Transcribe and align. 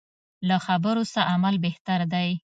له 0.47 0.55
خبرو 0.65 1.03
څه 1.13 1.21
عمل 1.31 1.55
بهتر 1.65 1.99
دی. 2.13 2.29